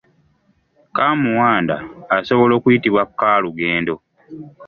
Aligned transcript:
Kaamuwanda 0.95 1.75
asobola 2.17 2.53
okuyitibwa 2.55 3.03
kaalugendo. 3.17 3.95